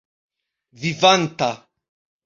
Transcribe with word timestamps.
vivanta 0.79 1.51